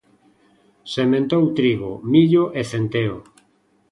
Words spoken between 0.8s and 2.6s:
Sementou trigo, millo